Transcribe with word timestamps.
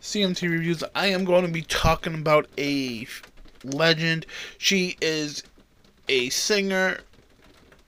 CMT 0.00 0.42
Reviews, 0.50 0.84
I 0.94 1.08
am 1.08 1.24
going 1.24 1.44
to 1.44 1.52
be 1.52 1.62
talking 1.62 2.14
about 2.14 2.48
a 2.56 3.06
legend. 3.64 4.26
She 4.58 4.96
is 5.00 5.42
a 6.08 6.30
singer 6.30 6.98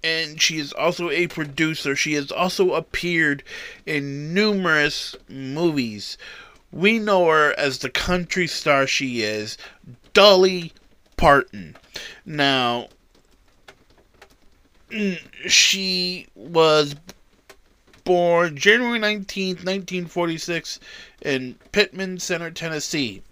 and 0.03 0.41
she 0.41 0.59
is 0.59 0.73
also 0.73 1.11
a 1.11 1.27
producer. 1.27 1.95
She 1.95 2.15
has 2.15 2.33
also 2.33 2.73
appeared 2.73 3.43
in 3.87 4.35
numerous 4.35 5.15
movies. 5.29 6.17
We 6.73 6.99
know 6.99 7.29
her 7.29 7.55
as 7.59 7.79
the 7.79 7.91
country 7.91 8.47
star 8.47 8.87
she 8.87 9.23
is, 9.23 9.59
Dolly 10.13 10.73
Parton. 11.17 11.77
Now, 12.25 12.89
mm, 14.91 15.19
she 15.47 16.27
was 16.35 16.95
born 18.11 18.57
January 18.57 18.99
19th, 18.99 19.63
1946, 19.63 20.81
in 21.23 21.55
Pittman 21.71 22.19
Center, 22.19 22.51
Tennessee. 22.51 23.23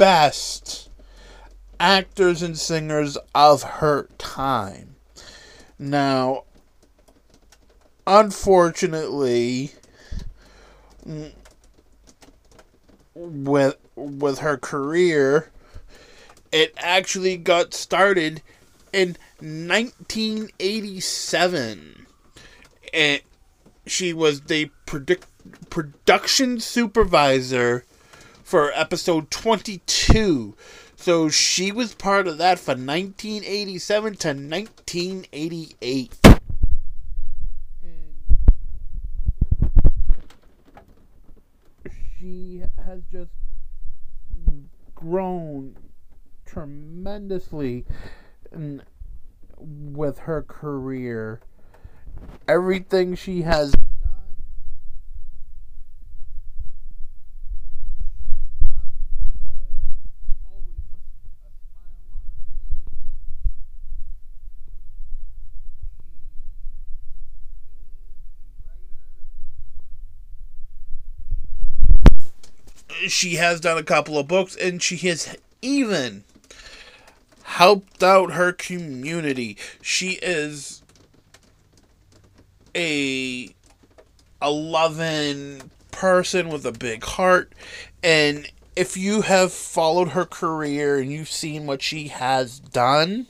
Best 0.00 0.88
actors 1.78 2.42
and 2.42 2.58
singers 2.58 3.18
of 3.34 3.62
her 3.62 4.08
time. 4.16 4.96
Now, 5.78 6.44
unfortunately, 8.06 9.72
with 13.14 13.76
with 13.94 14.38
her 14.38 14.56
career, 14.56 15.50
it 16.50 16.72
actually 16.78 17.36
got 17.36 17.74
started 17.74 18.40
in 18.94 19.18
1987. 19.40 22.06
And 22.94 23.20
she 23.86 24.14
was 24.14 24.40
the 24.42 24.70
produ- 24.86 25.24
production 25.68 26.58
supervisor 26.58 27.84
for 28.50 28.72
episode 28.72 29.30
22. 29.30 30.56
So 30.96 31.28
she 31.28 31.70
was 31.70 31.94
part 31.94 32.26
of 32.26 32.38
that 32.38 32.58
from 32.58 32.84
1987 32.84 34.16
to 34.16 34.28
1988. 34.30 36.16
she 42.18 42.62
has 42.84 43.00
just 43.12 43.30
grown 44.96 45.76
tremendously 46.44 47.86
with 49.56 50.18
her 50.18 50.42
career. 50.42 51.40
Everything 52.48 53.14
she 53.14 53.42
has 53.42 53.72
she 73.08 73.36
has 73.36 73.60
done 73.60 73.78
a 73.78 73.82
couple 73.82 74.18
of 74.18 74.28
books 74.28 74.56
and 74.56 74.82
she 74.82 74.96
has 75.08 75.36
even 75.62 76.24
helped 77.42 78.02
out 78.02 78.32
her 78.32 78.52
community. 78.52 79.56
She 79.82 80.12
is 80.22 80.82
a 82.74 83.50
a 84.42 84.50
loving 84.50 85.70
person 85.90 86.48
with 86.48 86.64
a 86.64 86.72
big 86.72 87.04
heart 87.04 87.52
and 88.02 88.50
if 88.76 88.96
you 88.96 89.22
have 89.22 89.52
followed 89.52 90.10
her 90.10 90.24
career 90.24 90.98
and 90.98 91.12
you've 91.12 91.30
seen 91.30 91.66
what 91.66 91.82
she 91.82 92.08
has 92.08 92.60
done, 92.60 93.26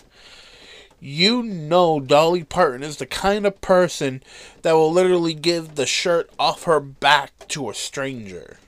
you 1.01 1.43
know 1.43 1.99
Dolly 1.99 2.45
Parton 2.45 2.83
is 2.83 2.99
the 2.99 3.07
kind 3.07 3.47
of 3.47 3.61
person 3.61 4.23
that 4.63 4.75
will 4.75 4.93
literally 4.93 5.35
give 5.35 5.75
the 5.75 5.87
shirt 5.87 6.31
off 6.39 6.65
her 6.65 6.79
back 6.79 7.49
to 7.49 7.71
a 7.71 7.75
stranger 7.75 8.59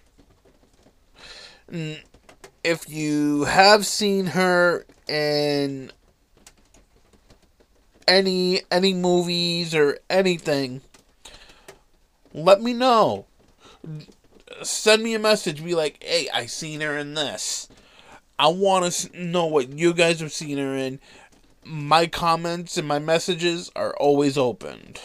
if 1.73 2.89
you 2.89 3.45
have 3.45 3.87
seen 3.87 4.27
her 4.27 4.85
in 5.09 5.91
any 8.07 8.61
any 8.71 8.93
movies 8.93 9.75
or 9.75 9.99
anything, 10.11 10.83
let 12.35 12.61
me 12.61 12.73
know. 12.73 13.27
Send 14.63 15.03
me 15.03 15.15
a 15.15 15.19
message. 15.19 15.65
Be 15.65 15.75
like, 15.75 16.03
hey, 16.03 16.29
I 16.33 16.47
seen 16.47 16.81
her 16.81 16.97
in 16.97 17.15
this. 17.15 17.69
I 18.39 18.49
want 18.49 18.93
to 18.93 19.21
know 19.21 19.47
what 19.47 19.71
you 19.71 19.95
guys 19.95 20.21
have 20.21 20.33
seen 20.33 20.59
her 20.59 20.77
in. 20.77 21.01
My 21.65 22.07
comments 22.07 22.77
and 22.77 22.87
my 22.87 22.99
messages 22.99 23.71
are 23.77 23.95
always 23.97 24.37
opened. 24.37 25.01